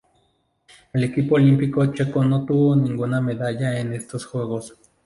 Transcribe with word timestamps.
El 0.93 1.03
equipo 1.03 1.35
olímpico 1.35 1.85
checo 1.93 2.23
no 2.25 2.37
obtuvo 2.37 2.75
ninguna 2.75 3.21
medalla 3.21 3.79
en 3.79 3.93
estos 3.93 4.25
Juegos. 4.25 4.75